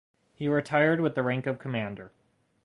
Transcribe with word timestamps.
He 0.33 0.47
retired 0.47 0.99
with 0.99 1.13
the 1.13 1.21
rank 1.21 1.45
of 1.45 1.59
Commander. 1.59 2.11